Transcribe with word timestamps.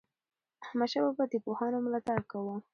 احمدشاه 0.63 1.03
بابا 1.07 1.23
د 1.29 1.33
پوهانو 1.43 1.77
ملاتړ 1.85 2.19
کاوه. 2.31 2.55